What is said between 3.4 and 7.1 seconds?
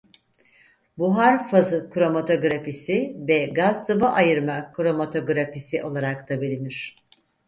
gaz-sıvı ayırma kromatografisi olarak da bilinir.